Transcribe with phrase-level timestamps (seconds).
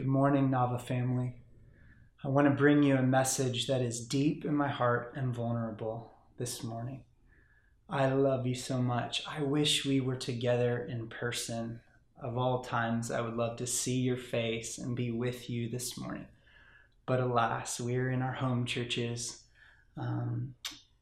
[0.00, 1.34] Good morning, Nava family.
[2.24, 6.14] I want to bring you a message that is deep in my heart and vulnerable
[6.38, 7.02] this morning.
[7.86, 9.22] I love you so much.
[9.28, 11.80] I wish we were together in person.
[12.18, 15.98] Of all times, I would love to see your face and be with you this
[15.98, 16.28] morning.
[17.04, 19.42] But alas, we are in our home churches,
[19.98, 20.54] um,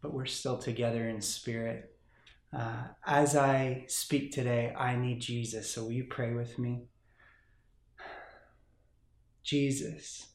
[0.02, 1.96] but we're still together in spirit.
[2.52, 5.70] Uh, as I speak today, I need Jesus.
[5.70, 6.88] So will you pray with me?
[9.48, 10.26] Jesus,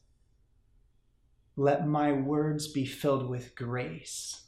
[1.54, 4.46] let my words be filled with grace.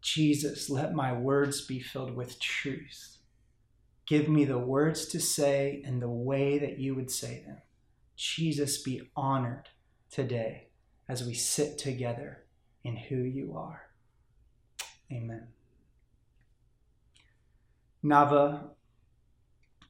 [0.00, 3.16] Jesus, let my words be filled with truth.
[4.06, 7.56] Give me the words to say in the way that you would say them.
[8.14, 9.70] Jesus, be honored
[10.08, 10.68] today
[11.08, 12.44] as we sit together
[12.84, 13.88] in who you are.
[15.10, 15.48] Amen.
[18.04, 18.68] Nava,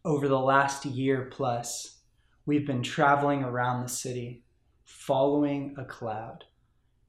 [0.07, 1.99] over the last year plus,
[2.45, 4.43] We've been traveling around the city,
[4.85, 6.45] following a cloud.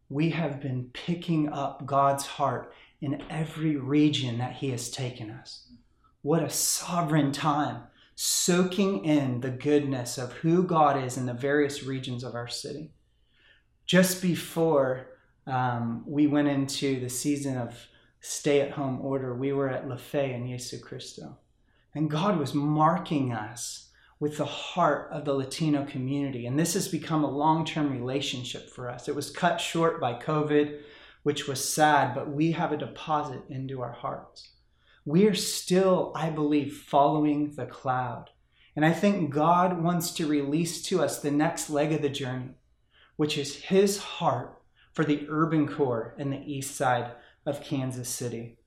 [0.10, 5.68] We have been picking up God's heart in every region that He has taken us.
[6.22, 11.84] What a sovereign time, soaking in the goodness of who God is in the various
[11.84, 12.92] regions of our city.
[13.88, 15.08] Just before
[15.48, 17.88] um, we went into the season of
[18.22, 21.40] stay at home order, we were at La Fe in Jesu Cristo.
[21.96, 23.90] And God was marking us
[24.24, 26.46] with the heart of the Latino community.
[26.46, 29.10] And this has become a long term relationship for us.
[29.10, 30.80] It was cut short by COVID,
[31.24, 34.52] which was sad, but we have a deposit into our hearts.
[35.04, 38.30] We are still, I believe, following the cloud.
[38.78, 42.52] And I think God wants to release to us the next leg of the journey,
[43.18, 44.62] which is his heart
[44.94, 47.12] for the urban core in the east side
[47.46, 48.58] of Kansas City.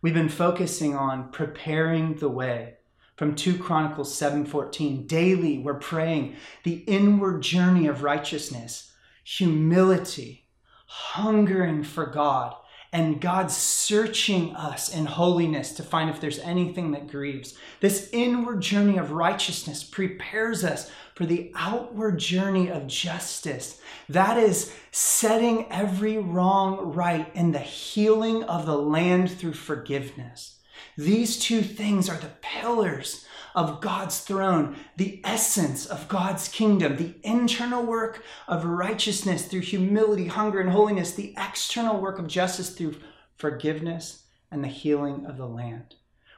[0.00, 2.77] We've been focusing on preparing the way
[3.18, 8.92] from 2 Chronicles 7:14 daily we're praying the inward journey of righteousness
[9.24, 10.46] humility
[10.86, 12.54] hungering for God
[12.92, 17.54] and God searching us in holiness to find if there's anything that grieves.
[17.80, 23.82] This inward journey of righteousness prepares us for the outward journey of justice.
[24.08, 30.57] That is setting every wrong right and the healing of the land through forgiveness.
[30.96, 37.14] These two things are the pillars of God's throne, the essence of God's kingdom, the
[37.22, 42.96] internal work of righteousness through humility, hunger, and holiness, the external work of justice through
[43.36, 45.96] forgiveness and the healing of the land.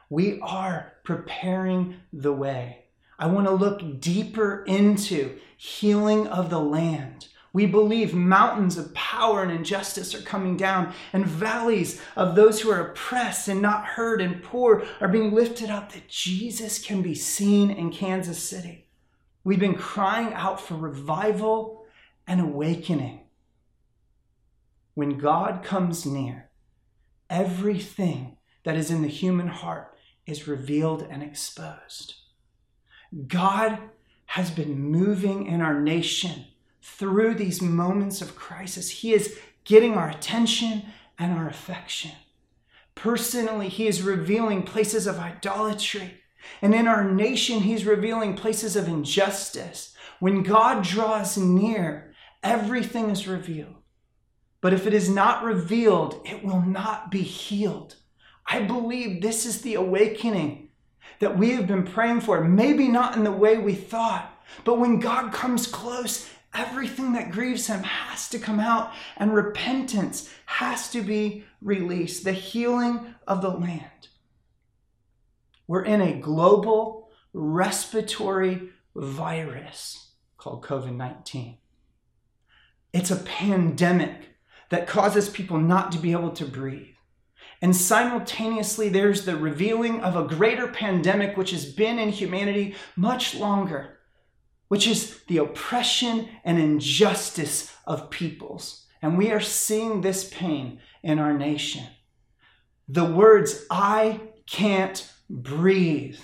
[0.09, 2.85] We are preparing the way.
[3.19, 9.43] I want to look deeper into healing of the land we believe mountains of power
[9.43, 14.21] and injustice are coming down, and valleys of those who are oppressed and not heard
[14.21, 18.87] and poor are being lifted up, that Jesus can be seen in Kansas City.
[19.43, 21.85] We've been crying out for revival
[22.25, 23.21] and awakening.
[24.93, 26.49] When God comes near,
[27.29, 32.15] everything that is in the human heart is revealed and exposed.
[33.27, 33.79] God
[34.27, 36.45] has been moving in our nation
[36.81, 38.89] through these moments of crisis.
[38.89, 40.83] He is getting our attention
[41.17, 42.11] and our affection.
[42.95, 46.15] Personally, He is revealing places of idolatry.
[46.61, 49.95] And in our nation, He's revealing places of injustice.
[50.19, 53.75] When God draws near, everything is revealed.
[54.61, 57.95] But if it is not revealed, it will not be healed.
[58.45, 60.69] I believe this is the awakening
[61.19, 62.43] that we have been praying for.
[62.43, 64.31] Maybe not in the way we thought,
[64.63, 70.29] but when God comes close, Everything that grieves him has to come out, and repentance
[70.45, 72.23] has to be released.
[72.23, 74.09] The healing of the land.
[75.67, 81.57] We're in a global respiratory virus called COVID 19.
[82.91, 84.31] It's a pandemic
[84.69, 86.87] that causes people not to be able to breathe.
[87.61, 93.35] And simultaneously, there's the revealing of a greater pandemic which has been in humanity much
[93.35, 93.99] longer
[94.71, 98.85] which is the oppression and injustice of peoples.
[99.01, 101.87] And we are seeing this pain in our nation.
[102.87, 106.19] The words, I can't breathe,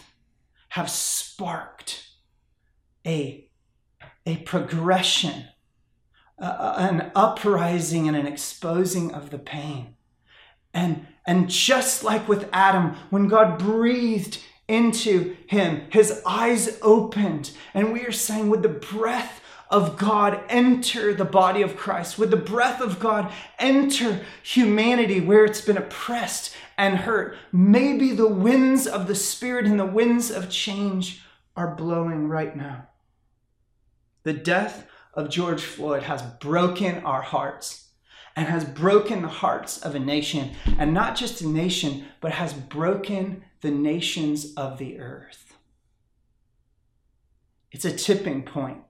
[0.70, 2.08] have sparked
[3.06, 3.50] a,
[4.26, 5.50] a progression,
[6.40, 9.96] uh, an uprising and an exposing of the pain.
[10.74, 15.84] And, and just like with Adam, when God breathed into him.
[15.90, 17.52] His eyes opened.
[17.74, 22.18] And we are saying, would the breath of God enter the body of Christ?
[22.18, 27.38] Would the breath of God enter humanity where it's been oppressed and hurt?
[27.52, 31.22] Maybe the winds of the Spirit and the winds of change
[31.56, 32.88] are blowing right now.
[34.24, 37.90] The death of George Floyd has broken our hearts
[38.36, 42.54] and has broken the hearts of a nation, and not just a nation, but has
[42.54, 45.56] broken the nations of the earth.
[47.72, 48.82] It's a tipping point.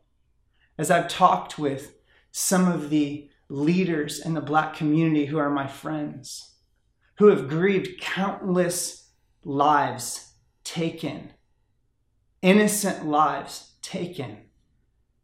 [0.78, 1.96] As I've talked with
[2.32, 6.56] some of the leaders in the black community who are my friends,
[7.18, 9.10] who have grieved countless
[9.44, 10.34] lives
[10.64, 11.32] taken,
[12.42, 14.38] innocent lives taken.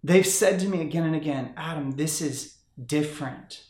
[0.03, 3.63] They've said to me again and again, Adam, this is different.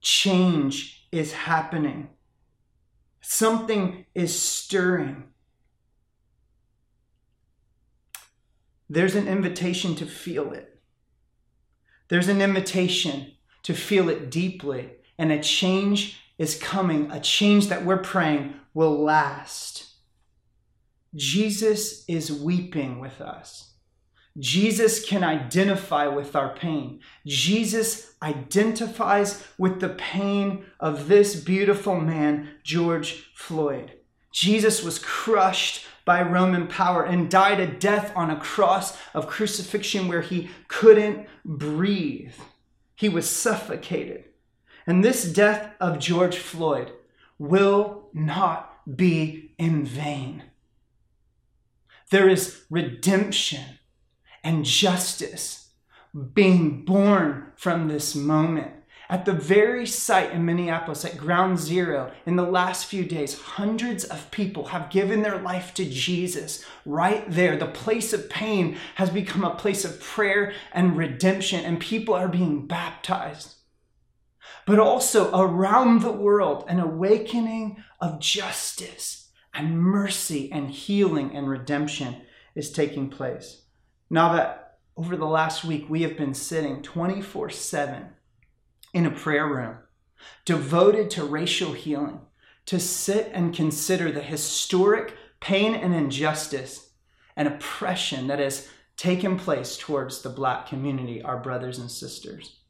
[0.00, 2.08] Change is happening.
[3.26, 5.24] Something is stirring.
[8.90, 10.78] There's an invitation to feel it.
[12.08, 13.32] There's an invitation
[13.62, 19.02] to feel it deeply, and a change is coming, a change that we're praying will
[19.02, 19.86] last.
[21.14, 23.73] Jesus is weeping with us.
[24.38, 27.00] Jesus can identify with our pain.
[27.24, 33.92] Jesus identifies with the pain of this beautiful man, George Floyd.
[34.32, 40.08] Jesus was crushed by Roman power and died a death on a cross of crucifixion
[40.08, 42.34] where he couldn't breathe.
[42.96, 44.24] He was suffocated.
[44.86, 46.92] And this death of George Floyd
[47.38, 50.42] will not be in vain.
[52.10, 53.78] There is redemption
[54.44, 55.70] and justice
[56.34, 58.70] being born from this moment.
[59.10, 64.04] At the very site in Minneapolis, at ground zero, in the last few days, hundreds
[64.04, 67.56] of people have given their life to Jesus right there.
[67.56, 72.28] The place of pain has become a place of prayer and redemption, and people are
[72.28, 73.56] being baptized.
[74.66, 82.22] But also around the world, an awakening of justice and mercy and healing and redemption
[82.54, 83.63] is taking place.
[84.14, 88.10] Now that over the last week we have been sitting 24 7
[88.92, 89.78] in a prayer room
[90.44, 92.20] devoted to racial healing,
[92.66, 96.90] to sit and consider the historic pain and injustice
[97.34, 102.60] and oppression that has taken place towards the black community, our brothers and sisters.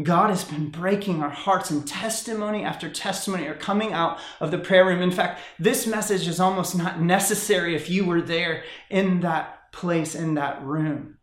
[0.00, 4.58] God has been breaking our hearts, and testimony after testimony are coming out of the
[4.58, 5.02] prayer room.
[5.02, 10.14] In fact, this message is almost not necessary if you were there in that place
[10.14, 11.18] in that room.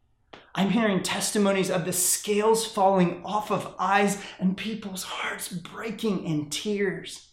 [0.53, 6.49] I'm hearing testimonies of the scales falling off of eyes and people's hearts breaking in
[6.49, 7.31] tears.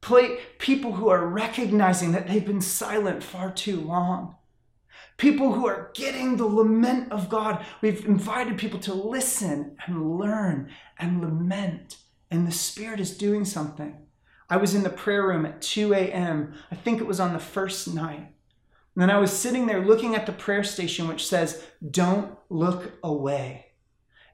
[0.00, 4.36] Play, people who are recognizing that they've been silent far too long.
[5.16, 7.64] People who are getting the lament of God.
[7.80, 11.96] We've invited people to listen and learn and lament,
[12.30, 14.06] and the Spirit is doing something.
[14.48, 17.40] I was in the prayer room at 2 a.m., I think it was on the
[17.40, 18.28] first night.
[18.98, 22.94] And then I was sitting there looking at the prayer station, which says, Don't look
[23.04, 23.66] away.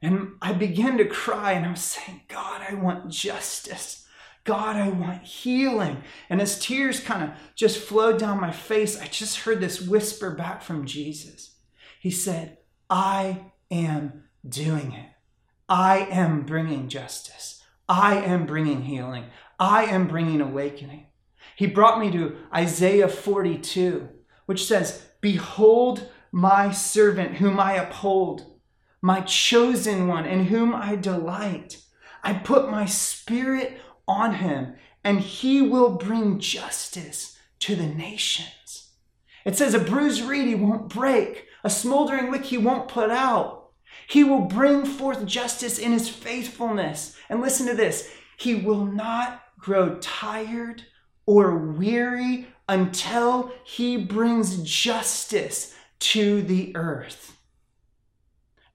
[0.00, 4.06] And I began to cry and I was saying, God, I want justice.
[4.44, 6.02] God, I want healing.
[6.30, 10.30] And as tears kind of just flowed down my face, I just heard this whisper
[10.30, 11.56] back from Jesus.
[12.00, 12.56] He said,
[12.88, 15.10] I am doing it.
[15.68, 17.62] I am bringing justice.
[17.86, 19.26] I am bringing healing.
[19.60, 21.08] I am bringing awakening.
[21.54, 24.08] He brought me to Isaiah 42
[24.46, 28.58] which says, Behold my servant whom I uphold,
[29.00, 31.82] my chosen one in whom I delight.
[32.22, 38.92] I put my spirit on him, and he will bring justice to the nations.
[39.44, 43.70] It says, A bruised reed he won't break, a smoldering wick he won't put out.
[44.08, 47.16] He will bring forth justice in his faithfulness.
[47.28, 50.82] And listen to this He will not grow tired
[51.26, 57.36] or weary until he brings justice to the earth.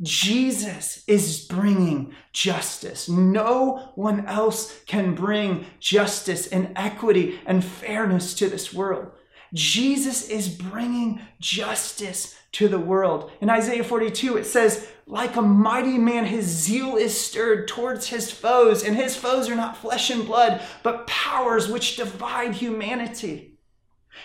[0.02, 3.10] Jesus is bringing justice.
[3.10, 9.12] No one else can bring justice and equity and fairness to this world.
[9.54, 13.32] Jesus is bringing justice to the world.
[13.42, 18.32] In Isaiah 42, it says, Like a mighty man, his zeal is stirred towards his
[18.32, 23.49] foes, and his foes are not flesh and blood, but powers which divide humanity.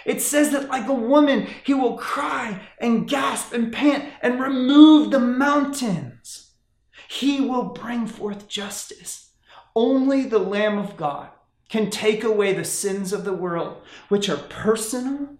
[0.04, 5.10] It says that, like a woman, he will cry and gasp and pant and remove
[5.10, 6.52] the mountains.
[7.08, 9.30] He will bring forth justice.
[9.74, 11.30] Only the Lamb of God
[11.68, 15.38] can take away the sins of the world, which are personal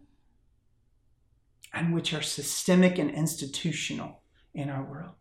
[1.73, 4.23] and which are systemic and institutional
[4.55, 5.13] in our world.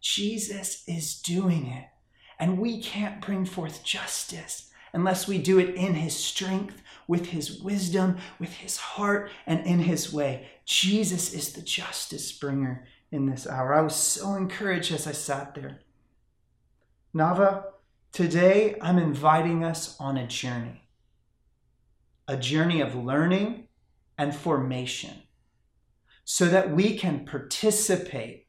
[0.00, 1.86] Jesus is doing it,
[2.38, 7.60] and we can't bring forth justice unless we do it in his strength with his
[7.60, 10.48] wisdom, with his heart, and in his way.
[10.64, 13.74] Jesus is the justice bringer in this hour.
[13.74, 15.80] I was so encouraged as I sat there.
[17.14, 17.64] Nava,
[18.12, 20.82] today I'm inviting us on a journey
[22.28, 23.68] a journey of learning
[24.18, 25.22] and formation
[26.24, 28.46] so that we can participate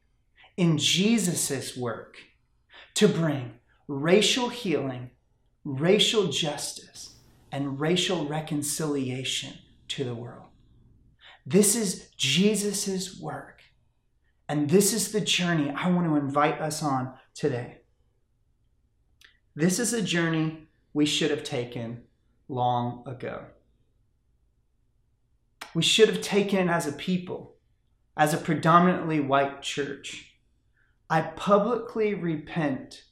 [0.56, 2.18] in Jesus' work
[2.96, 3.54] to bring
[3.88, 5.12] racial healing,
[5.64, 7.17] racial justice,
[7.52, 9.54] and racial reconciliation
[9.90, 10.48] to the world.
[11.46, 13.62] This is Jesus' work.
[14.50, 17.80] And this is the journey I want to invite us on today.
[19.56, 22.04] This is a journey we should have taken
[22.48, 23.46] long ago.
[25.74, 27.56] We should have taken it as a people,
[28.16, 30.38] as a predominantly white church.
[31.10, 33.04] I publicly repent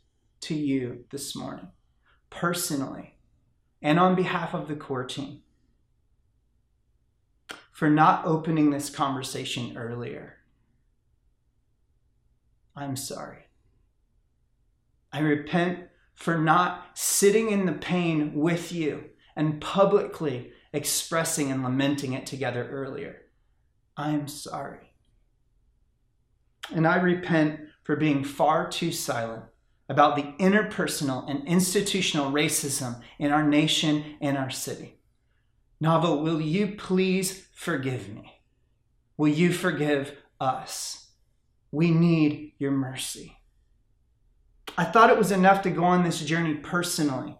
[0.41, 1.67] to you this morning,
[2.29, 3.14] personally,
[3.85, 5.43] and on behalf of the core team,
[7.71, 10.37] for not opening this conversation earlier.
[12.75, 13.43] I'm sorry.
[15.13, 15.81] I repent
[16.15, 19.03] for not sitting in the pain with you
[19.35, 23.21] and publicly expressing and lamenting it together earlier.
[23.95, 24.93] I'm sorry.
[26.73, 29.43] And I repent for being far too silent
[29.87, 34.97] about the interpersonal and institutional racism in our nation and our city.
[35.83, 38.39] Nava, will you please forgive me?
[39.17, 41.09] Will you forgive us?
[41.71, 43.37] We need your mercy.
[44.77, 47.37] I thought it was enough to go on this journey personally.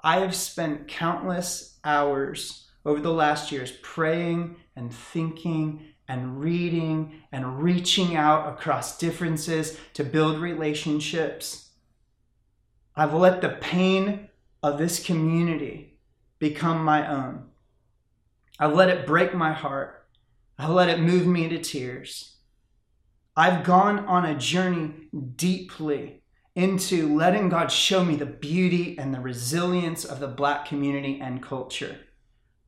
[0.00, 7.62] I have spent countless hours over the last years praying and thinking and reading and
[7.62, 11.61] reaching out across differences to build relationships.
[12.94, 14.28] I've let the pain
[14.62, 15.98] of this community
[16.38, 17.48] become my own.
[18.58, 20.06] I've let it break my heart.
[20.58, 22.36] I've let it move me to tears.
[23.36, 26.22] I've gone on a journey deeply
[26.54, 31.42] into letting God show me the beauty and the resilience of the black community and
[31.42, 31.96] culture.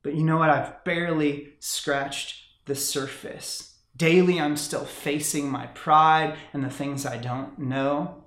[0.01, 0.49] But you know what?
[0.49, 3.77] I've barely scratched the surface.
[3.95, 8.24] Daily, I'm still facing my pride and the things I don't know.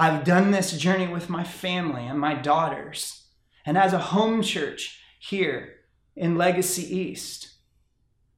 [0.00, 3.24] I've done this journey with my family and my daughters.
[3.66, 5.74] And as a home church here
[6.16, 7.50] in Legacy East,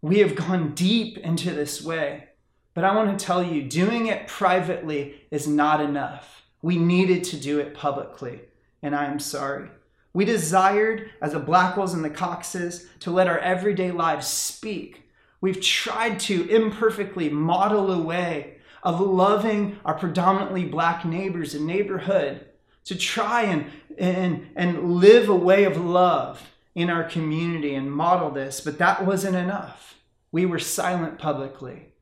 [0.01, 2.31] we have gone deep into this way.
[2.75, 6.43] But I want to tell you, doing it privately is not enough.
[6.63, 8.41] We needed to do it publicly,
[8.83, 9.69] and I am sorry.
[10.13, 15.09] We desired, as the Blackwells and the Coxes, to let our everyday lives speak.
[15.41, 22.47] We've tried to imperfectly model a way of loving our predominantly black neighbors and neighborhood,
[22.85, 28.31] to try and, and, and live a way of love in our community and model
[28.31, 29.97] this, but that wasn't enough.
[30.33, 31.93] We were silent publicly.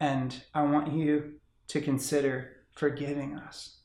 [0.00, 1.34] And I want you
[1.68, 3.76] to consider forgiving us.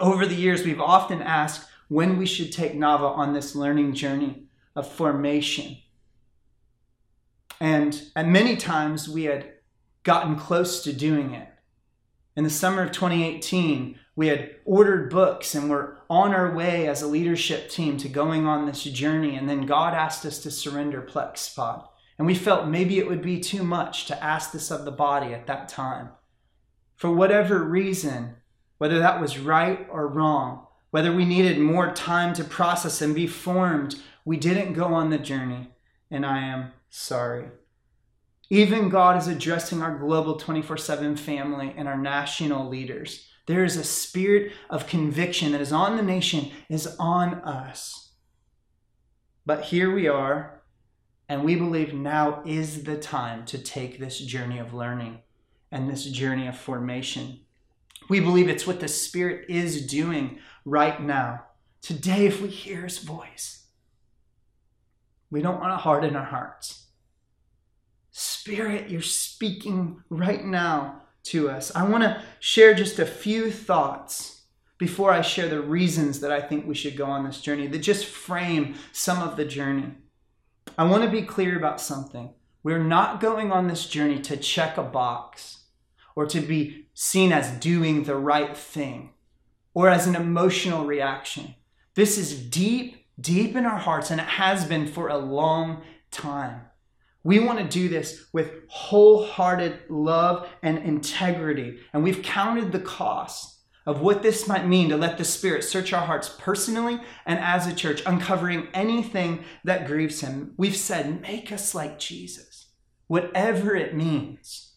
[0.00, 4.44] Over the years, we've often asked when we should take Nava on this learning journey
[4.74, 5.76] of formation.
[7.60, 9.53] And at many times, we had
[10.04, 11.48] gotten close to doing it.
[12.36, 17.02] In the summer of 2018, we had ordered books and were on our way as
[17.02, 19.36] a leadership team to going on this journey.
[19.36, 21.88] And then God asked us to surrender Plexpod.
[22.18, 25.34] And we felt maybe it would be too much to ask this of the body
[25.34, 26.10] at that time.
[26.94, 28.36] For whatever reason,
[28.78, 33.26] whether that was right or wrong, whether we needed more time to process and be
[33.26, 35.70] formed, we didn't go on the journey.
[36.08, 37.48] And I am sorry.
[38.50, 43.28] Even God is addressing our global 24 7 family and our national leaders.
[43.46, 48.12] There is a spirit of conviction that is on the nation, is on us.
[49.46, 50.62] But here we are,
[51.28, 55.20] and we believe now is the time to take this journey of learning
[55.70, 57.40] and this journey of formation.
[58.08, 61.44] We believe it's what the Spirit is doing right now.
[61.82, 63.66] Today, if we hear His voice,
[65.30, 66.83] we don't want to harden our hearts.
[68.16, 71.74] Spirit, you're speaking right now to us.
[71.74, 74.42] I want to share just a few thoughts
[74.78, 77.80] before I share the reasons that I think we should go on this journey that
[77.80, 79.94] just frame some of the journey.
[80.78, 82.32] I want to be clear about something.
[82.62, 85.64] We're not going on this journey to check a box
[86.14, 89.10] or to be seen as doing the right thing
[89.74, 91.56] or as an emotional reaction.
[91.96, 96.60] This is deep, deep in our hearts, and it has been for a long time.
[97.24, 101.78] We want to do this with wholehearted love and integrity.
[101.92, 105.92] And we've counted the cost of what this might mean to let the Spirit search
[105.92, 110.52] our hearts personally and as a church, uncovering anything that grieves Him.
[110.56, 112.72] We've said, make us like Jesus,
[113.06, 114.72] whatever it means.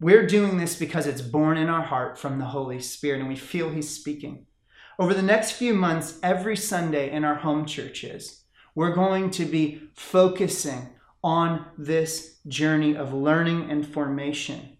[0.00, 3.36] We're doing this because it's born in our heart from the Holy Spirit and we
[3.36, 4.46] feel He's speaking.
[4.98, 8.44] Over the next few months, every Sunday in our home churches,
[8.76, 10.90] we're going to be focusing
[11.24, 14.76] on this journey of learning and formation.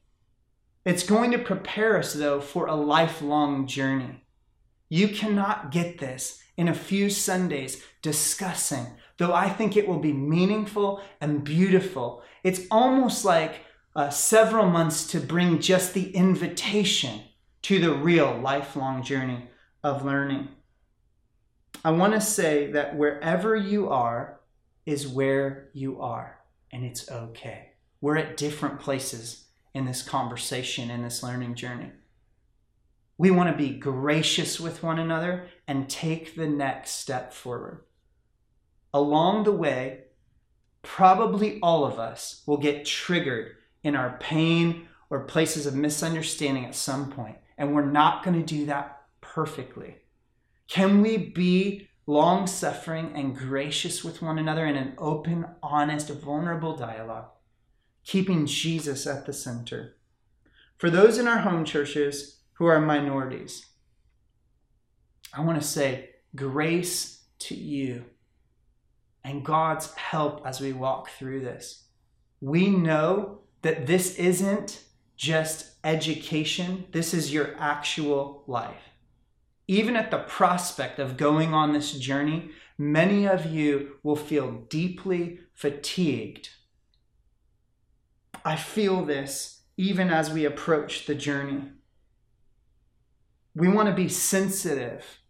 [0.85, 4.27] It's going to prepare us, though, for a lifelong journey.
[4.91, 8.87] You cannot get this in a few Sundays discussing,
[9.17, 12.23] though I think it will be meaningful and beautiful.
[12.43, 13.63] It's almost like
[13.97, 17.23] uh, several months to bring just the invitation
[17.63, 19.49] to the real lifelong journey
[19.83, 20.49] of learning.
[21.83, 24.41] I want to say that wherever you are
[24.87, 27.71] is where you are, and it's okay.
[28.01, 31.91] We're at different places in this conversation, in this learning journey.
[33.17, 37.85] We want to be gracious with one another and take the next step forward.
[38.93, 40.05] Along the way,
[40.83, 46.75] probably all of us will get triggered in our pain or places of misunderstanding at
[46.75, 49.97] some point, and we're not going to do that perfectly.
[50.69, 56.77] Can we be long suffering and gracious with one another in an open, honest, vulnerable
[56.77, 57.29] dialogue,
[58.05, 59.97] keeping Jesus at the center?
[60.77, 63.67] For those in our home churches who are minorities,
[65.33, 68.05] I want to say grace to you
[69.25, 71.85] and God's help as we walk through this.
[72.41, 74.83] We know that this isn't
[75.17, 78.75] just education, this is your actual life.
[79.67, 85.41] Even at the prospect of going on this journey, many of you will feel deeply
[85.55, 86.51] fatigued.
[88.45, 91.63] I feel this even as we approach the journey.
[93.55, 95.21] We want to be sensitive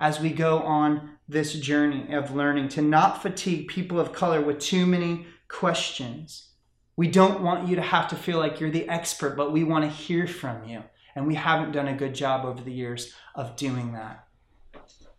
[0.00, 4.58] as we go on this journey of learning to not fatigue people of color with
[4.58, 6.50] too many questions.
[6.96, 9.84] We don't want you to have to feel like you're the expert, but we want
[9.84, 10.84] to hear from you.
[11.14, 14.26] And we haven't done a good job over the years of doing that.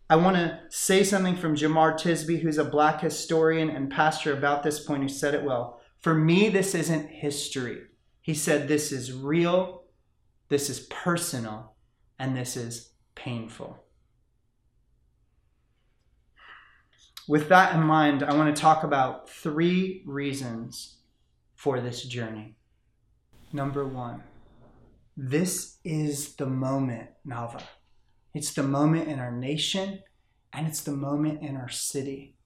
[0.08, 4.62] I want to say something from Jemar Tisby, who's a black historian and pastor, about
[4.62, 5.80] this point, who said it well.
[5.98, 7.82] For me, this isn't history.
[8.20, 9.84] He said, This is real,
[10.48, 11.74] this is personal,
[12.18, 13.82] and this is painful.
[17.28, 20.98] With that in mind, I want to talk about three reasons
[21.56, 22.54] for this journey.
[23.52, 24.22] Number one,
[25.16, 27.62] this is the moment, Nava.
[28.34, 30.00] It's the moment in our nation
[30.52, 32.36] and it's the moment in our city.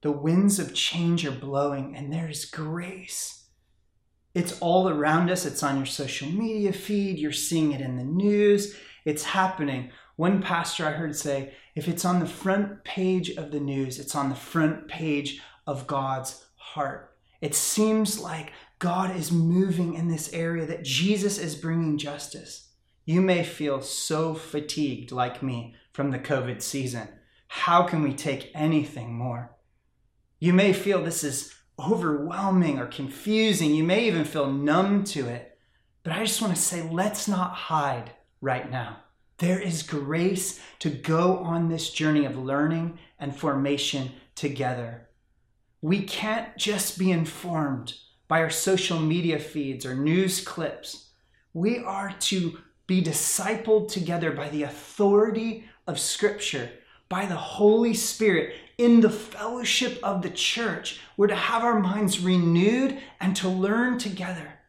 [0.00, 3.44] The winds of change are blowing and there is grace.
[4.34, 5.46] It's all around us.
[5.46, 7.18] It's on your social media feed.
[7.18, 8.76] You're seeing it in the news.
[9.04, 9.92] It's happening.
[10.16, 14.16] One pastor I heard say, if it's on the front page of the news, it's
[14.16, 17.14] on the front page of God's heart.
[17.40, 22.70] It seems like God is moving in this area, that Jesus is bringing justice.
[23.04, 27.06] You may feel so fatigued, like me, from the COVID season.
[27.46, 29.54] How can we take anything more?
[30.40, 33.72] You may feel this is overwhelming or confusing.
[33.72, 35.56] You may even feel numb to it.
[36.02, 38.96] But I just want to say, let's not hide right now.
[39.38, 45.06] There is grace to go on this journey of learning and formation together.
[45.80, 47.94] We can't just be informed
[48.32, 51.10] by our social media feeds or news clips.
[51.52, 56.70] We are to be discipled together by the authority of Scripture,
[57.10, 60.98] by the Holy Spirit in the fellowship of the church.
[61.18, 64.60] We're to have our minds renewed and to learn together.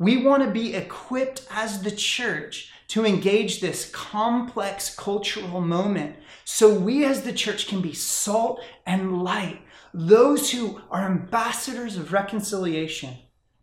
[0.00, 6.74] We want to be equipped as the church to engage this complex cultural moment so
[6.74, 9.61] we as the church can be salt and light
[9.94, 13.16] those who are ambassadors of reconciliation,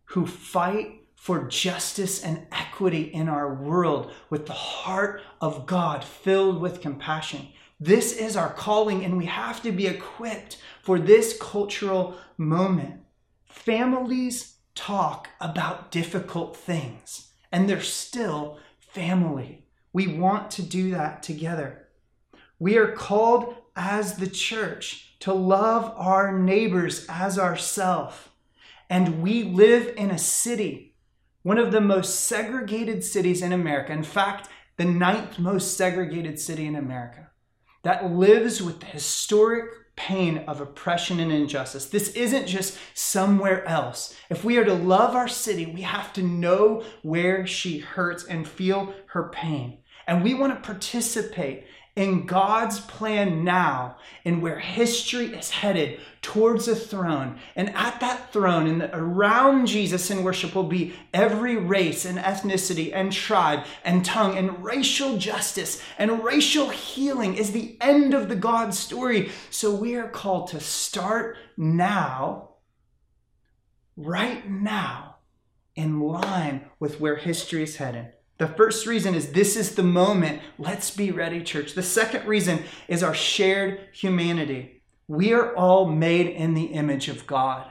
[0.06, 6.60] who fight for justice and equity in our world with the heart of God filled
[6.60, 7.48] with compassion.
[7.78, 13.00] This is our calling, and we have to be equipped for this cultural moment.
[13.44, 19.66] Families talk about difficult things, and they're still family.
[19.92, 21.88] We want to do that together.
[22.58, 28.30] We are called as the church to love our neighbors as ourself.
[28.88, 30.96] And we live in a city,
[31.42, 33.92] one of the most segregated cities in America.
[33.92, 37.30] In fact, the ninth most segregated city in America
[37.82, 41.86] that lives with the historic pain of oppression and injustice.
[41.86, 44.14] This isn't just somewhere else.
[44.30, 48.48] If we are to love our city, we have to know where she hurts and
[48.48, 49.78] feel her pain.
[50.06, 51.66] And we want to participate
[52.00, 57.38] in God's plan now and where history is headed towards a throne.
[57.54, 62.90] And at that throne and around Jesus in worship will be every race and ethnicity
[62.94, 68.36] and tribe and tongue and racial justice and racial healing is the end of the
[68.36, 69.30] God story.
[69.50, 72.52] So we are called to start now,
[73.94, 75.16] right now,
[75.76, 78.14] in line with where history is headed.
[78.40, 80.40] The first reason is this is the moment.
[80.58, 81.74] Let's be ready, church.
[81.74, 84.82] The second reason is our shared humanity.
[85.06, 87.70] We are all made in the image of God.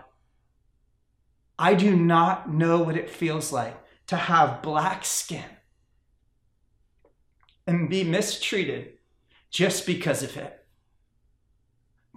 [1.57, 5.43] I do not know what it feels like to have black skin
[7.65, 8.99] and be mistreated
[9.49, 10.67] just because of it.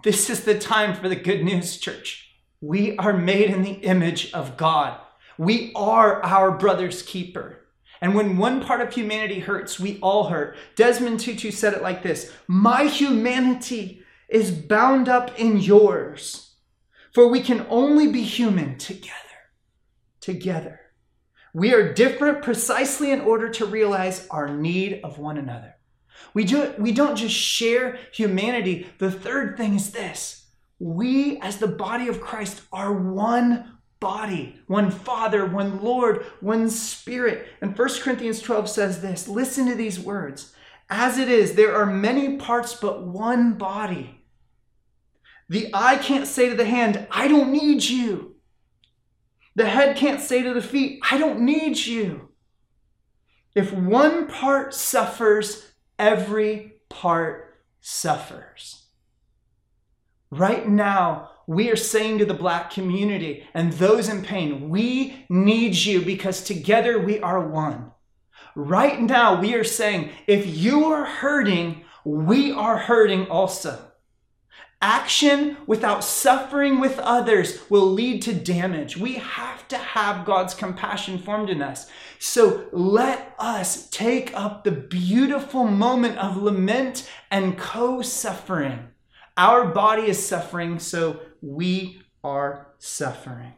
[0.03, 2.35] This is the time for the good news, church.
[2.61, 4.99] We are made in the image of God.
[5.39, 7.61] We are our brother's keeper.
[8.03, 10.57] And when one part of humanity hurts, we all hurt.
[10.75, 16.55] Desmond Tutu said it like this My humanity is bound up in yours,
[17.13, 19.13] for we can only be human together.
[20.19, 20.81] Together.
[21.53, 25.75] We are different precisely in order to realize our need of one another.
[26.33, 28.85] We, do, we don't just share humanity.
[28.97, 30.45] The third thing is this
[30.77, 33.72] we, as the body of Christ, are one
[34.03, 37.47] body, one Father, one Lord, one Spirit.
[37.61, 40.53] And 1 Corinthians 12 says this listen to these words.
[40.89, 44.25] As it is, there are many parts, but one body.
[45.47, 48.35] The eye can't say to the hand, I don't need you.
[49.55, 52.29] The head can't say to the feet, I don't need you.
[53.55, 58.87] If one part suffers, every part suffers.
[60.29, 65.75] Right now, we are saying to the black community and those in pain, we need
[65.75, 67.91] you because together we are one.
[68.55, 73.79] Right now, we are saying, if you are hurting, we are hurting also.
[74.81, 78.97] Action without suffering with others will lead to damage.
[78.97, 81.89] We have to have God's compassion formed in us.
[82.19, 88.89] So let us take up the beautiful moment of lament and co suffering.
[89.37, 93.53] Our body is suffering, so we are suffering.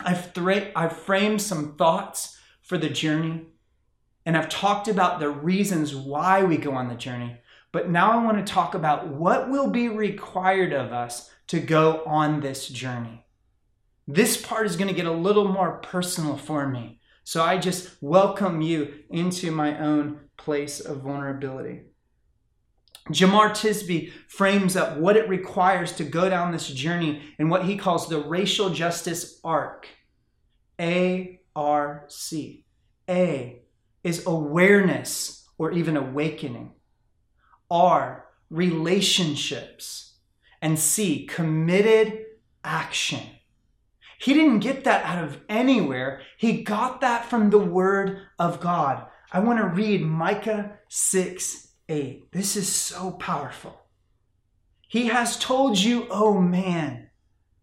[0.00, 0.32] I've,
[0.74, 3.46] I've framed some thoughts for the journey,
[4.26, 7.36] and I've talked about the reasons why we go on the journey.
[7.70, 12.02] But now I want to talk about what will be required of us to go
[12.04, 13.24] on this journey.
[14.08, 17.00] This part is going to get a little more personal for me.
[17.22, 21.82] So I just welcome you into my own place of vulnerability.
[23.10, 27.76] Jemar Tisby frames up what it requires to go down this journey in what he
[27.76, 29.88] calls the racial justice arc.
[30.80, 32.64] A R C.
[33.08, 33.62] A
[34.04, 36.72] is awareness or even awakening.
[37.70, 40.18] R, relationships.
[40.60, 42.24] And C, committed
[42.62, 43.20] action.
[44.18, 46.20] He didn't get that out of anywhere.
[46.38, 49.06] He got that from the Word of God.
[49.32, 52.32] I want to read Micah 6 8.
[52.32, 53.82] This is so powerful.
[54.88, 57.10] He has told you, oh man,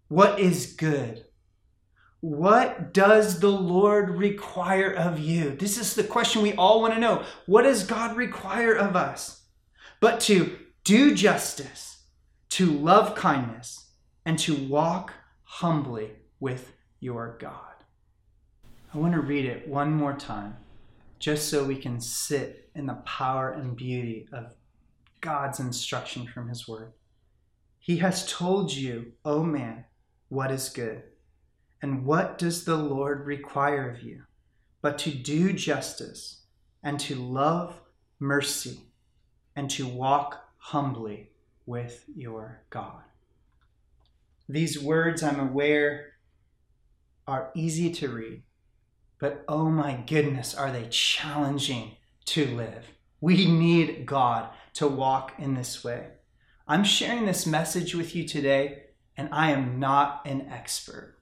[0.08, 1.26] what is good.
[2.22, 5.56] What does the Lord require of you?
[5.56, 7.24] This is the question we all want to know.
[7.46, 9.44] What does God require of us?
[10.00, 12.04] But to do justice,
[12.50, 13.92] to love kindness,
[14.26, 17.54] and to walk humbly with your God.
[18.94, 20.58] I want to read it one more time
[21.20, 24.54] just so we can sit in the power and beauty of
[25.22, 26.94] God's instruction from His Word.
[27.78, 29.86] He has told you, O oh man,
[30.30, 31.04] what is good.
[31.82, 34.24] And what does the Lord require of you?
[34.82, 36.42] But to do justice
[36.84, 37.82] and to love
[38.20, 38.82] mercy
[39.56, 41.32] and to walk humbly
[41.66, 43.04] with your God.
[44.48, 46.14] These words, I'm aware,
[47.28, 48.44] are easy to read
[49.20, 52.86] but oh my goodness, are they challenging to live?
[53.22, 56.08] We need God to walk in this way.
[56.68, 58.84] I'm sharing this message with you today,
[59.18, 61.18] and I am not an expert.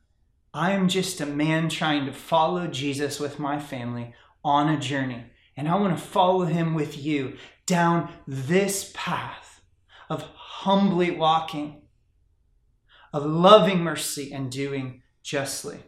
[0.54, 5.26] I am just a man trying to follow Jesus with my family on a journey,
[5.56, 9.62] and I want to follow him with you down this path
[10.10, 11.82] of humbly walking,
[13.12, 15.80] of loving mercy and doing justly.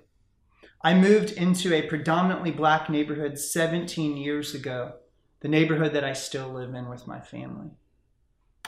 [0.82, 4.94] I moved into a predominantly black neighborhood 17 years ago,
[5.42, 7.72] the neighborhood that I still live in with my family.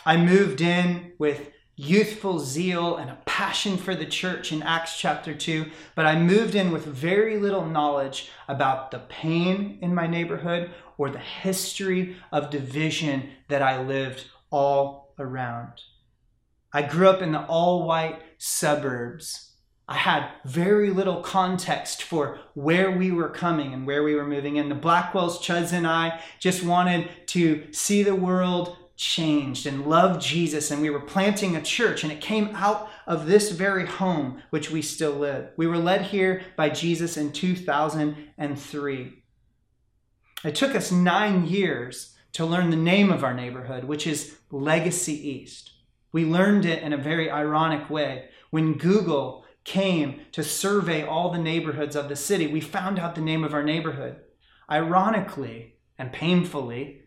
[0.06, 5.34] I moved in with youthful zeal and a passion for the church in Acts chapter
[5.34, 10.71] 2, but I moved in with very little knowledge about the pain in my neighborhood
[10.97, 15.82] or the history of division that I lived all around.
[16.74, 19.51] I grew up in the all white suburbs.
[19.92, 24.56] I had very little context for where we were coming and where we were moving
[24.56, 24.70] in.
[24.70, 30.72] The Blackwells, Chuds, and I just wanted to see the world changed and love Jesus,
[30.72, 34.72] and we were planting a church, and it came out of this very home which
[34.72, 35.50] we still live.
[35.58, 39.24] We were led here by Jesus in 2003.
[40.46, 45.30] It took us nine years to learn the name of our neighborhood, which is Legacy
[45.30, 45.72] East.
[46.14, 48.30] We learned it in a very ironic way.
[48.52, 53.21] When Google came to survey all the neighborhoods of the city, we found out the
[53.21, 54.17] name of our neighborhood.
[54.69, 57.02] Ironically and painfully,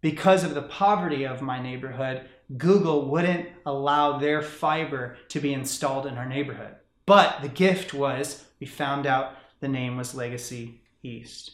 [0.00, 6.06] because of the poverty of my neighborhood, Google wouldn't allow their fiber to be installed
[6.06, 6.76] in our neighborhood.
[7.06, 11.52] But the gift was we found out the name was Legacy East.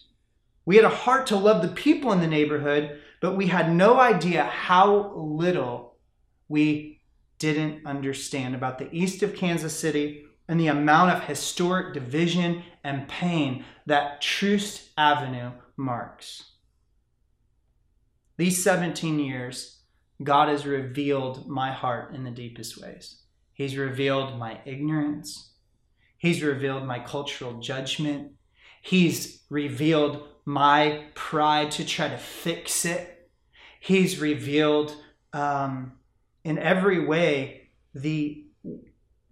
[0.64, 3.98] We had a heart to love the people in the neighborhood, but we had no
[3.98, 5.94] idea how little
[6.48, 7.00] we
[7.38, 13.09] didn't understand about the east of Kansas City and the amount of historic division and
[13.09, 16.44] pain that Troost Avenue marks.
[18.37, 19.78] These 17 years,
[20.22, 23.22] God has revealed my heart in the deepest ways.
[23.52, 25.50] He's revealed my ignorance.
[26.18, 28.33] He's revealed my cultural judgment.
[28.81, 33.31] He's revealed my pride to try to fix it.
[33.81, 34.96] He's revealed
[35.33, 35.92] um,
[36.44, 38.46] in every way the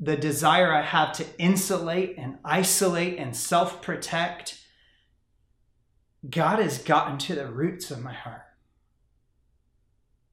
[0.01, 4.59] the desire I have to insulate and isolate and self protect.
[6.29, 8.43] God has gotten to the roots of my heart.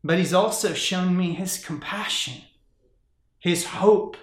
[0.04, 2.44] But He's also shown me His compassion,
[3.40, 4.16] His hope,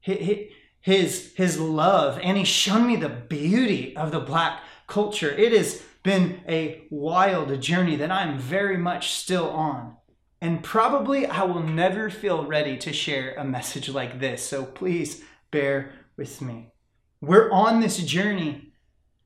[0.00, 5.30] His, His love, and He's shown me the beauty of the Black culture.
[5.30, 9.96] It has been a wild journey that I'm very much still on.
[10.40, 14.42] And probably I will never feel ready to share a message like this.
[14.42, 16.72] So please bear with me.
[17.20, 18.72] We're on this journey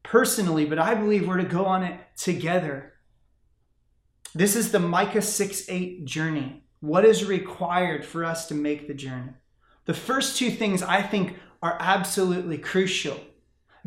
[0.02, 2.94] personally, but I believe we're to go on it together.
[4.34, 6.64] This is the Micah 6 8 journey.
[6.80, 9.32] What is required for us to make the journey?
[9.84, 13.20] The first two things I think are absolutely crucial.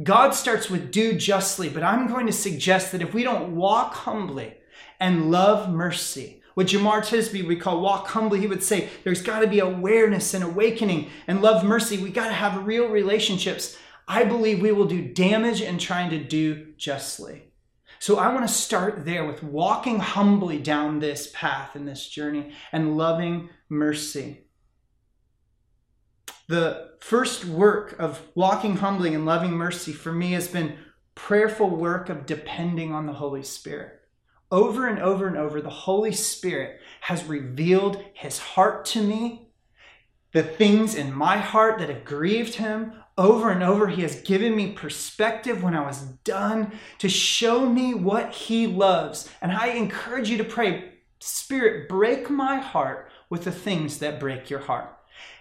[0.01, 3.93] God starts with do justly, but I'm going to suggest that if we don't walk
[3.93, 4.55] humbly
[4.99, 9.41] and love mercy, what Jemar Tisby we call walk humbly, he would say there's got
[9.41, 11.97] to be awareness and awakening and love mercy.
[11.97, 13.77] We got to have real relationships.
[14.07, 17.51] I believe we will do damage in trying to do justly.
[17.99, 22.53] So I want to start there with walking humbly down this path in this journey
[22.71, 24.45] and loving mercy.
[26.47, 30.77] The first work of walking humbly and loving mercy for me has been
[31.15, 33.94] prayerful work of depending on the Holy Spirit.
[34.55, 39.49] Over and over and over, the Holy Spirit has revealed his heart to me,
[40.31, 42.93] the things in my heart that have grieved him.
[43.17, 47.93] Over and over, he has given me perspective when I was done to show me
[47.93, 49.29] what he loves.
[49.41, 54.49] And I encourage you to pray, Spirit, break my heart with the things that break
[54.49, 54.89] your heart.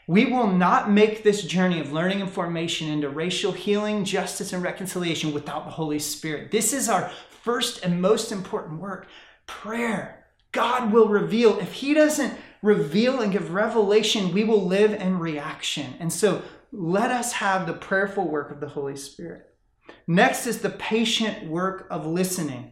[0.08, 4.60] We will not make this journey of learning and formation into racial healing, justice, and
[4.60, 6.50] reconciliation without the Holy Spirit.
[6.50, 7.12] This is our
[7.44, 9.06] first and most important work
[9.46, 10.24] prayer.
[10.52, 11.58] God will reveal.
[11.58, 15.94] If He doesn't reveal and give revelation, we will live in reaction.
[16.00, 19.54] And so let us have the prayerful work of the Holy Spirit.
[20.06, 22.70] Next is the patient work of listening.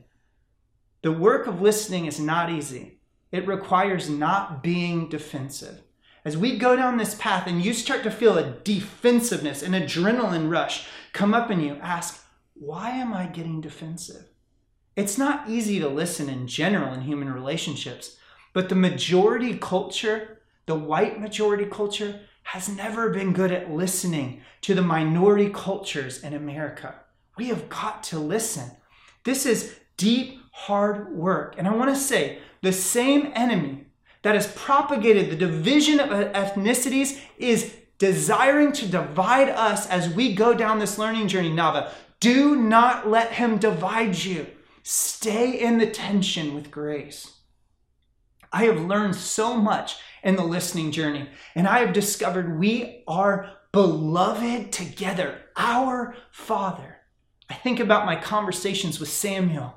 [1.02, 5.82] The work of listening is not easy, it requires not being defensive.
[6.24, 10.48] As we go down this path and you start to feel a defensiveness, an adrenaline
[10.48, 14.31] rush come up in you, ask, why am I getting defensive?
[14.94, 18.16] It's not easy to listen in general in human relationships,
[18.52, 24.74] but the majority culture, the white majority culture, has never been good at listening to
[24.74, 26.94] the minority cultures in America.
[27.38, 28.70] We have got to listen.
[29.24, 31.54] This is deep, hard work.
[31.56, 33.86] And I want to say the same enemy
[34.20, 40.52] that has propagated the division of ethnicities is desiring to divide us as we go
[40.52, 41.90] down this learning journey, Nava.
[42.20, 44.46] Do not let him divide you.
[44.82, 47.38] Stay in the tension with grace.
[48.52, 53.50] I have learned so much in the listening journey, and I have discovered we are
[53.72, 56.98] beloved together, our Father.
[57.48, 59.74] I think about my conversations with Samuel.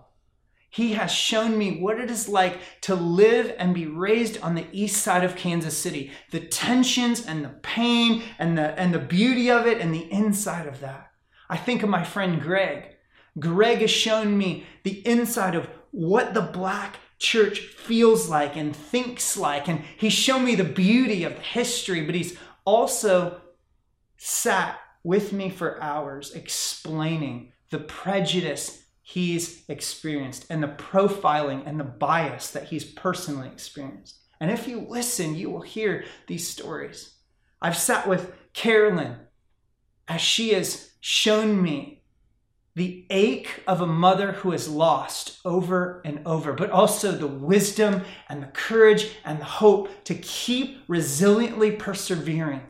[0.69, 4.67] He has shown me what it is like to live and be raised on the
[4.73, 6.11] east side of Kansas City.
[6.31, 10.67] The tensions and the pain and the, and the beauty of it and the inside
[10.67, 11.11] of that.
[11.49, 12.94] I think of my friend Greg.
[13.39, 19.37] Greg has shown me the inside of what the black church feels like and thinks
[19.37, 19.67] like.
[19.67, 23.41] And he's shown me the beauty of history, but he's also
[24.17, 31.83] sat with me for hours explaining the prejudice he's experienced and the profiling and the
[31.83, 34.17] bias that he's personally experienced.
[34.39, 37.13] And if you listen, you will hear these stories.
[37.61, 39.17] I've sat with Carolyn
[40.07, 41.94] as she has shown me
[42.75, 48.03] the ache of a mother who is lost over and over, but also the wisdom
[48.27, 52.61] and the courage and the hope to keep resiliently persevering.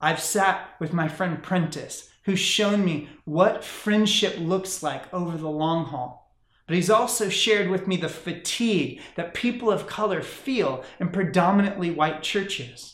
[0.00, 5.50] I've sat with my friend Prentice, who's shown me what friendship looks like over the
[5.50, 6.32] long haul.
[6.66, 11.90] But he's also shared with me the fatigue that people of color feel in predominantly
[11.90, 12.93] white churches.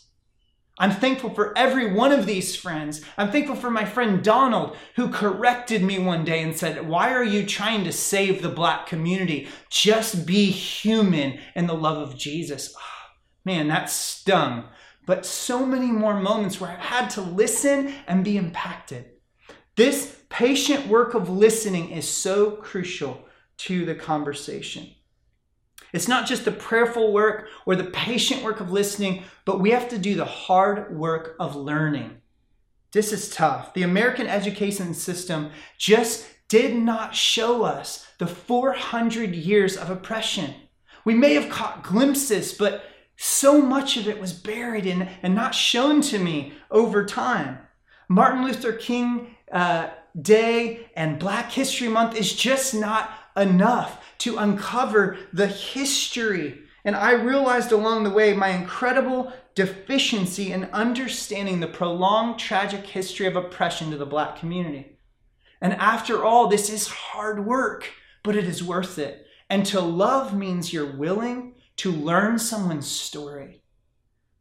[0.81, 3.03] I'm thankful for every one of these friends.
[3.19, 7.23] I'm thankful for my friend Donald, who corrected me one day and said, Why are
[7.23, 9.47] you trying to save the black community?
[9.69, 12.75] Just be human in the love of Jesus.
[12.75, 13.11] Oh,
[13.45, 14.64] man, that stung.
[15.05, 19.05] But so many more moments where I've had to listen and be impacted.
[19.77, 23.27] This patient work of listening is so crucial
[23.59, 24.88] to the conversation.
[25.92, 29.88] It's not just the prayerful work or the patient work of listening, but we have
[29.88, 32.20] to do the hard work of learning.
[32.92, 33.74] This is tough.
[33.74, 40.55] The American education system just did not show us the 400 years of oppression.
[41.05, 42.83] We may have caught glimpses, but
[43.16, 47.59] so much of it was buried in and not shown to me over time.
[48.09, 55.18] Martin Luther King uh, Day and Black History Month is just not enough to uncover
[55.33, 56.62] the history.
[56.85, 63.26] And I realized along the way my incredible deficiency in understanding the prolonged tragic history
[63.26, 64.96] of oppression to the black community.
[65.61, 67.90] And after all, this is hard work,
[68.22, 69.26] but it is worth it.
[69.50, 73.62] And to love means you're willing to learn someone's story.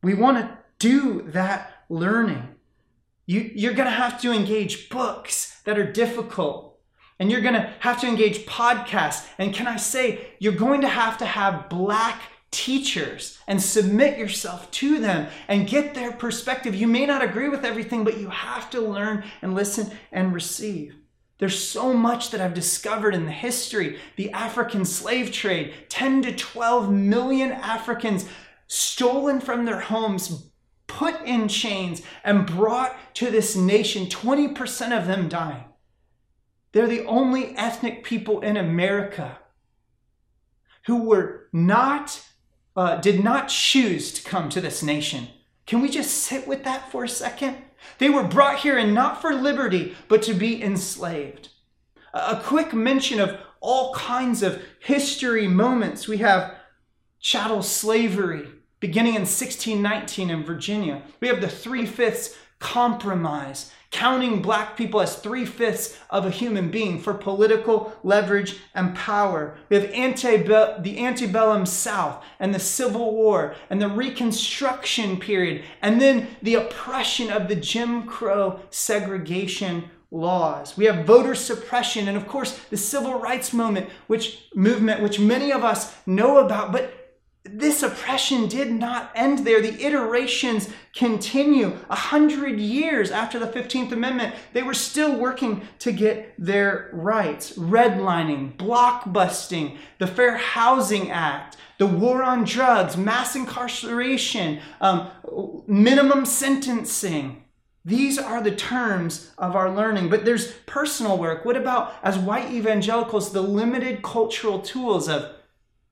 [0.01, 2.55] We want to do that learning.
[3.25, 6.68] You, you're going to have to engage books that are difficult
[7.19, 9.27] and you're going to have to engage podcasts.
[9.37, 14.69] And can I say, you're going to have to have black teachers and submit yourself
[14.71, 16.73] to them and get their perspective.
[16.73, 20.95] You may not agree with everything, but you have to learn and listen and receive.
[21.37, 26.35] There's so much that I've discovered in the history, the African slave trade, 10 to
[26.35, 28.25] 12 million Africans
[28.67, 30.49] stolen from their homes,
[30.87, 35.68] put in chains, and brought to this nation, 20% of them dying.
[36.71, 39.39] They're the only ethnic people in America
[40.85, 42.23] who were not,
[42.75, 45.27] uh, did not choose to come to this nation.
[45.65, 47.57] Can we just sit with that for a second?
[47.97, 51.49] They were brought here and not for liberty, but to be enslaved.
[52.13, 56.07] A quick mention of all kinds of history moments.
[56.07, 56.55] We have
[57.19, 58.47] chattel slavery
[58.79, 61.03] beginning in 1619 in Virginia.
[61.19, 66.69] We have the three fifths compromise counting black people as three fifths of a human
[66.69, 69.57] being for political leverage and power.
[69.69, 69.91] We have
[70.83, 77.31] the antebellum South and the Civil War and the Reconstruction period, and then the oppression
[77.31, 80.75] of the Jim Crow segregation laws.
[80.77, 85.51] We have voter suppression, and of course, the civil rights movement, which movement, which many
[85.51, 86.98] of us know about, but
[87.51, 89.61] this oppression did not end there.
[89.61, 91.77] The iterations continue.
[91.89, 97.53] A hundred years after the 15th Amendment, they were still working to get their rights.
[97.53, 105.09] Redlining, blockbusting, the Fair Housing Act, the war on drugs, mass incarceration, um,
[105.67, 107.43] minimum sentencing.
[107.85, 111.45] These are the terms of our learning, but there's personal work.
[111.45, 115.31] What about, as white evangelicals, the limited cultural tools of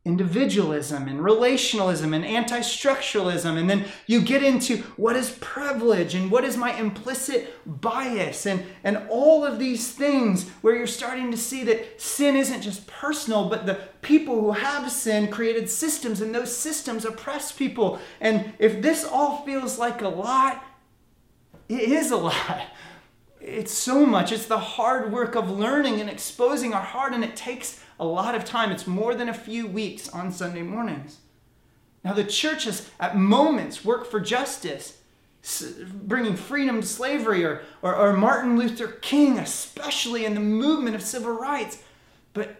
[0.07, 3.57] individualism and relationalism and anti structuralism.
[3.57, 8.65] And then you get into what is privilege and what is my implicit bias and,
[8.85, 13.49] and all of these things where you're starting to see that sin isn't just personal,
[13.49, 17.99] but the people who have sin created systems and those systems oppress people.
[18.21, 20.63] And if this all feels like a lot,
[21.67, 22.61] it is a lot.
[23.41, 24.31] It's so much.
[24.31, 28.35] It's the hard work of learning and exposing our heart, and it takes a lot
[28.35, 28.71] of time.
[28.71, 31.17] It's more than a few weeks on Sunday mornings.
[32.03, 34.97] Now, the church has at moments worked for justice,
[35.93, 41.01] bringing freedom to slavery, or, or, or Martin Luther King, especially in the movement of
[41.01, 41.81] civil rights.
[42.33, 42.55] But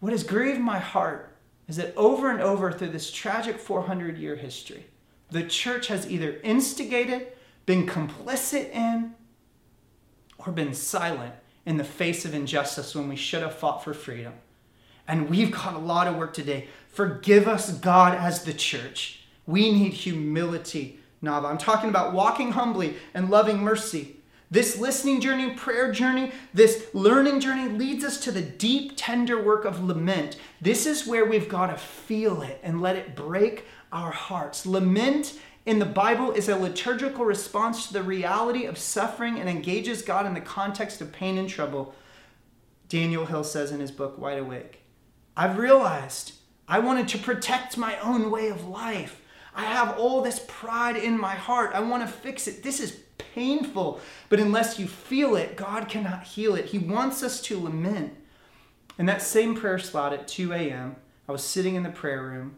[0.00, 1.34] what has grieved my heart
[1.68, 4.84] is that over and over through this tragic 400 year history,
[5.30, 7.28] the church has either instigated,
[7.64, 9.14] been complicit in,
[10.38, 11.34] or been silent
[11.64, 14.34] in the face of injustice when we should have fought for freedom.
[15.06, 16.68] And we've got a lot of work today.
[16.88, 19.20] Forgive us, God, as the church.
[19.46, 21.50] We need humility, Nava.
[21.50, 24.16] I'm talking about walking humbly and loving mercy.
[24.50, 29.64] This listening journey, prayer journey, this learning journey leads us to the deep, tender work
[29.64, 30.36] of lament.
[30.60, 34.66] This is where we've got to feel it and let it break our hearts.
[34.66, 40.02] Lament in the Bible is a liturgical response to the reality of suffering and engages
[40.02, 41.94] God in the context of pain and trouble.
[42.90, 44.81] Daniel Hill says in his book, White Awake.
[45.36, 46.34] I've realized
[46.68, 49.20] I wanted to protect my own way of life.
[49.54, 51.72] I have all this pride in my heart.
[51.74, 52.62] I want to fix it.
[52.62, 54.00] This is painful.
[54.28, 56.66] But unless you feel it, God cannot heal it.
[56.66, 58.14] He wants us to lament.
[58.98, 60.96] In that same prayer slot at 2 a.m.,
[61.28, 62.56] I was sitting in the prayer room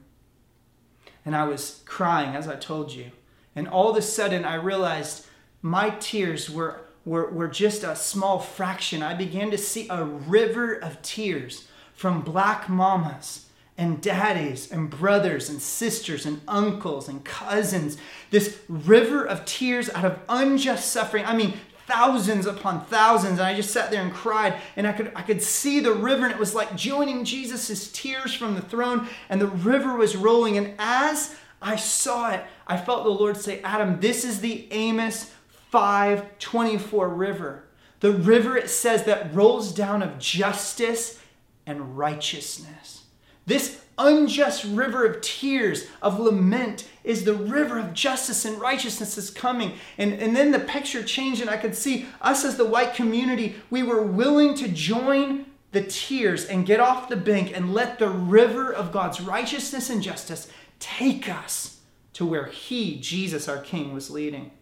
[1.25, 3.11] and I was crying, as I told you.
[3.57, 5.27] And all of a sudden, I realized
[5.63, 9.03] my tears were, were, were just a small fraction.
[9.03, 15.49] I began to see a river of tears from black mamas and daddies and brothers
[15.49, 17.97] and sisters and uncles and cousins.
[18.31, 21.25] This river of tears out of unjust suffering.
[21.25, 21.55] I mean,
[21.87, 23.39] thousands upon thousands.
[23.39, 24.61] And I just sat there and cried.
[24.77, 28.33] And I could, I could see the river, and it was like joining Jesus' tears
[28.35, 29.09] from the throne.
[29.29, 30.57] And the river was rolling.
[30.57, 35.33] And as I saw it, I felt the Lord say, Adam, this is the Amos
[35.71, 37.65] 524 river.
[38.01, 41.19] The river, it says, that rolls down of justice
[41.67, 43.05] and righteousness.
[43.47, 49.31] This unjust river of tears, of lament, is the river of justice and righteousness is
[49.31, 49.75] coming.
[49.99, 53.57] And, and then the picture changed, and I could see us as the white community,
[53.71, 58.09] we were willing to join the tears and get off the bank and let the
[58.09, 60.49] river of God's righteousness and justice
[60.79, 61.81] take us
[62.15, 64.53] to where He, Jesus, our King, was leading.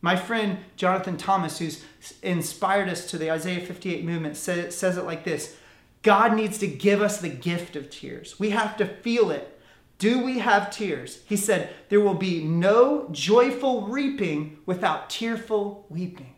[0.00, 1.84] My friend Jonathan Thomas, who's
[2.22, 5.56] inspired us to the Isaiah 58 movement, says it like this
[6.04, 8.38] God needs to give us the gift of tears.
[8.38, 9.58] We have to feel it.
[9.98, 11.22] Do we have tears?
[11.26, 16.34] He said, There will be no joyful reaping without tearful weeping.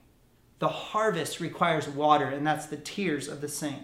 [0.60, 3.82] The harvest requires water, and that's the tears of the saint.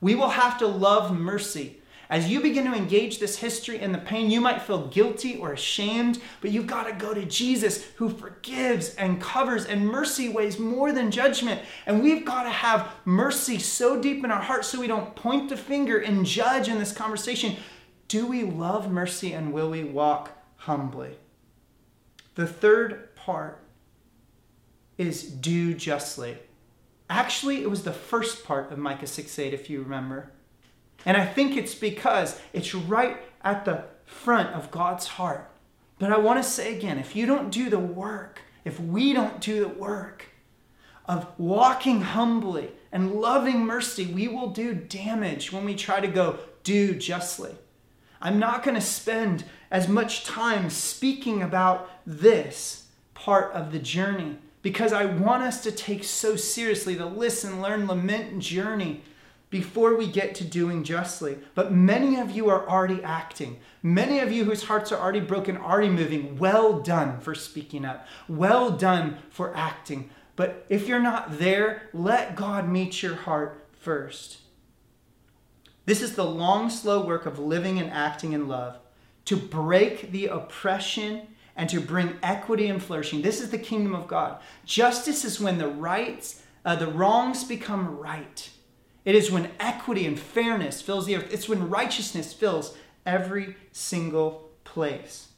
[0.00, 1.77] We will have to love mercy
[2.10, 5.52] as you begin to engage this history and the pain, you might feel guilty or
[5.52, 10.58] ashamed, but you've got to go to Jesus who forgives and covers, and mercy weighs
[10.58, 11.60] more than judgment.
[11.84, 15.50] And we've got to have mercy so deep in our hearts so we don't point
[15.50, 17.56] the finger and judge in this conversation.
[18.08, 21.18] Do we love mercy and will we walk humbly?
[22.36, 23.62] The third part
[24.96, 26.38] is do justly.
[27.10, 30.32] Actually, it was the first part of Micah 6 8, if you remember.
[31.08, 35.50] And I think it's because it's right at the front of God's heart.
[35.98, 39.40] But I want to say again if you don't do the work, if we don't
[39.40, 40.26] do the work
[41.06, 46.40] of walking humbly and loving mercy, we will do damage when we try to go
[46.62, 47.54] do justly.
[48.20, 54.36] I'm not going to spend as much time speaking about this part of the journey
[54.60, 59.04] because I want us to take so seriously the listen, learn, lament journey
[59.50, 61.38] before we get to doing justly.
[61.54, 63.60] But many of you are already acting.
[63.82, 66.36] Many of you whose hearts are already broken, already moving.
[66.36, 68.06] Well done for speaking up.
[68.28, 70.10] Well done for acting.
[70.36, 74.38] But if you're not there, let God meet your heart first.
[75.86, 78.78] This is the long, slow work of living and acting in love
[79.24, 83.22] to break the oppression and to bring equity and flourishing.
[83.22, 84.40] This is the kingdom of God.
[84.64, 88.50] Justice is when the rights, uh, the wrongs become right
[89.08, 91.32] it is when equity and fairness fills the earth.
[91.32, 95.28] It's when righteousness fills every single place.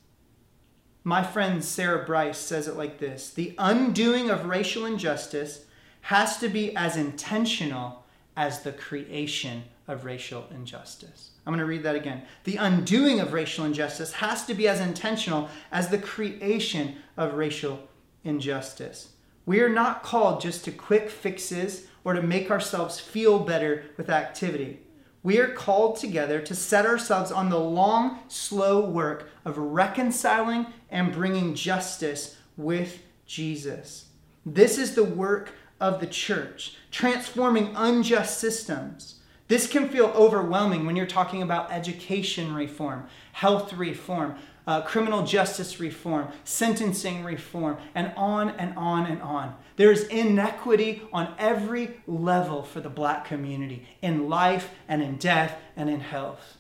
[1.05, 5.67] My friend Sarah Bryce says it like this The undoing of racial injustice
[6.01, 8.05] has to be as intentional
[8.37, 11.31] as the creation of racial injustice.
[11.47, 12.23] I'm going to read that again.
[12.43, 17.79] The undoing of racial injustice has to be as intentional as the creation of racial
[18.25, 19.11] injustice.
[19.47, 24.11] We are not called just to quick fixes or to make ourselves feel better with
[24.11, 24.81] activity.
[25.23, 31.13] We are called together to set ourselves on the long, slow work of reconciling and
[31.13, 34.07] bringing justice with Jesus.
[34.47, 39.17] This is the work of the church, transforming unjust systems.
[39.49, 44.37] This can feel overwhelming when you're talking about education reform, health reform,
[44.67, 49.55] uh, criminal justice reform, sentencing reform, and on and on and on.
[49.77, 55.89] There's inequity on every level for the black community in life and in death and
[55.89, 56.59] in health.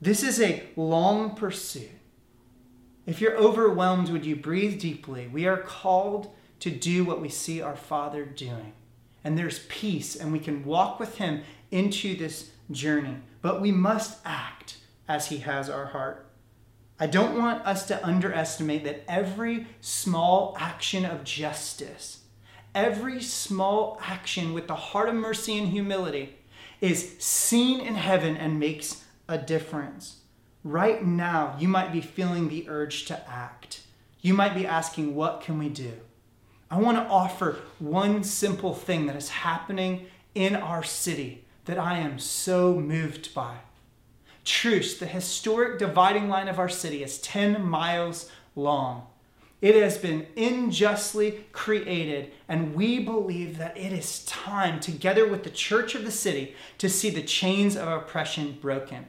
[0.00, 1.90] This is a long pursuit.
[3.06, 5.28] If you're overwhelmed, would you breathe deeply?
[5.28, 8.72] We are called to do what we see our Father doing.
[9.22, 13.16] And there's peace, and we can walk with Him into this journey.
[13.42, 16.23] But we must act as He has our heart.
[16.98, 22.20] I don't want us to underestimate that every small action of justice,
[22.72, 26.36] every small action with the heart of mercy and humility,
[26.80, 30.18] is seen in heaven and makes a difference.
[30.62, 33.82] Right now, you might be feeling the urge to act.
[34.20, 35.92] You might be asking, What can we do?
[36.70, 41.98] I want to offer one simple thing that is happening in our city that I
[41.98, 43.56] am so moved by.
[44.44, 49.06] Troost, the historic dividing line of our city, is 10 miles long.
[49.60, 55.50] It has been unjustly created, and we believe that it is time, together with the
[55.50, 59.06] church of the city, to see the chains of oppression broken.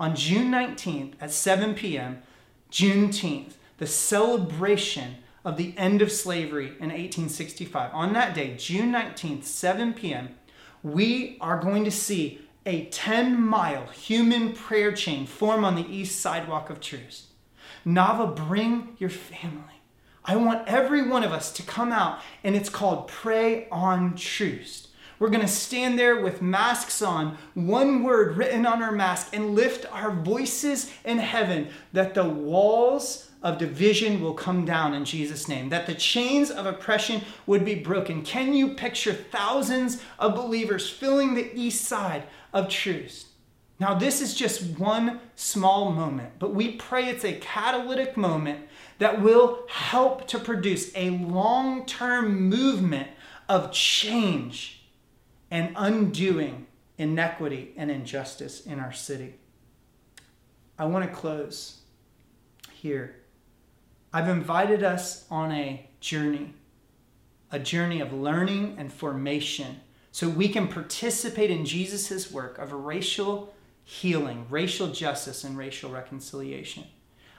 [0.00, 2.22] On June 19th at 7 p.m.,
[2.70, 9.44] Juneteenth, the celebration of the end of slavery in 1865, on that day, June 19th,
[9.44, 10.36] 7 p.m.,
[10.82, 16.20] we are going to see a 10 mile human prayer chain form on the east
[16.20, 17.26] sidewalk of Troost.
[17.84, 19.80] Nava, bring your family.
[20.24, 24.88] I want every one of us to come out, and it's called Pray on Troost.
[25.18, 29.54] We're going to stand there with masks on, one word written on our mask, and
[29.54, 35.48] lift our voices in heaven that the walls of division will come down in Jesus'
[35.48, 38.22] name, that the chains of oppression would be broken.
[38.22, 43.28] Can you picture thousands of believers filling the east side of Troost?
[43.78, 48.60] Now, this is just one small moment, but we pray it's a catalytic moment
[48.98, 53.08] that will help to produce a long term movement
[53.48, 54.84] of change
[55.50, 59.34] and undoing inequity and injustice in our city.
[60.78, 61.80] I want to close
[62.72, 63.16] here
[64.14, 66.52] I've invited us on a journey,
[67.50, 69.80] a journey of learning and formation,
[70.12, 76.84] so we can participate in Jesus' work of racial healing, racial justice, and racial reconciliation.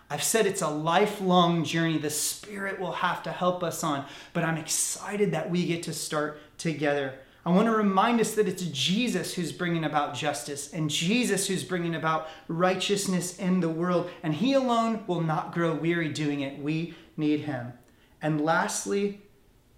[0.10, 4.44] I've said it's a lifelong journey the Spirit will have to help us on, but
[4.44, 7.14] I'm excited that we get to start together.
[7.46, 11.64] I want to remind us that it's Jesus who's bringing about justice and Jesus who's
[11.64, 16.60] bringing about righteousness in the world, and He alone will not grow weary doing it.
[16.60, 17.74] We need Him.
[18.22, 19.22] And lastly,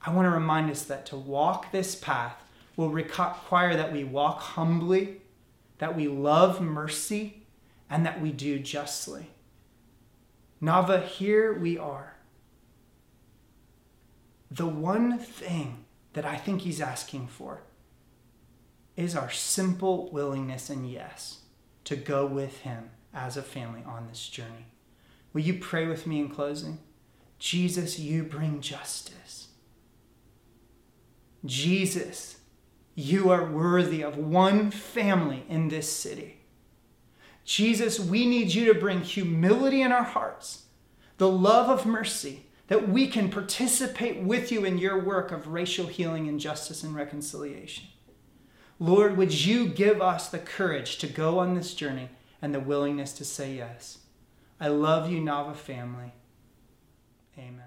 [0.01, 2.35] I want to remind us that to walk this path
[2.75, 5.21] will require that we walk humbly,
[5.77, 7.43] that we love mercy,
[7.89, 9.27] and that we do justly.
[10.61, 12.15] Nava, here we are.
[14.49, 17.61] The one thing that I think He's asking for
[18.95, 21.41] is our simple willingness and yes
[21.83, 24.67] to go with Him as a family on this journey.
[25.33, 26.79] Will you pray with me in closing?
[27.37, 29.49] Jesus, you bring justice.
[31.43, 32.37] Jesus,
[32.95, 36.37] you are worthy of one family in this city.
[37.43, 40.63] Jesus, we need you to bring humility in our hearts,
[41.17, 45.85] the love of mercy, that we can participate with you in your work of racial
[45.85, 47.85] healing and justice and reconciliation.
[48.79, 52.09] Lord, would you give us the courage to go on this journey
[52.41, 53.99] and the willingness to say yes?
[54.59, 56.13] I love you, Nava family.
[57.37, 57.64] Amen.